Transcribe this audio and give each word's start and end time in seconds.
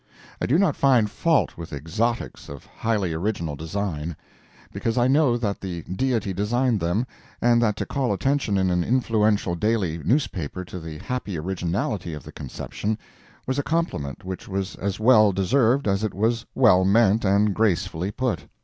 I 0.41 0.47
do 0.47 0.57
not 0.57 0.75
find 0.75 1.11
fault 1.11 1.59
with 1.59 1.71
"exotics, 1.71 2.49
of 2.49 2.65
highly 2.65 3.13
original 3.13 3.55
design;" 3.55 4.15
because 4.73 4.97
I 4.97 5.07
know 5.07 5.37
that 5.37 5.61
the 5.61 5.83
Deity 5.83 6.33
designed 6.33 6.79
them, 6.79 7.05
and 7.39 7.61
that 7.61 7.75
to 7.75 7.85
call 7.85 8.11
attention 8.11 8.57
in 8.57 8.71
an 8.71 8.83
influential 8.83 9.53
daily 9.53 9.99
newspaper 9.99 10.65
to 10.65 10.79
the 10.79 10.97
happy 10.97 11.37
originality 11.37 12.15
of 12.15 12.23
the 12.23 12.31
conception, 12.31 12.97
was 13.45 13.59
a 13.59 13.61
compliment 13.61 14.23
which 14.25 14.47
was 14.47 14.75
as 14.77 14.99
well 14.99 15.31
deserved 15.31 15.87
as 15.87 16.03
it 16.03 16.15
was 16.15 16.47
well 16.55 16.83
meant 16.83 17.23
and 17.23 17.53
gracefully 17.53 18.09
put. 18.09 18.47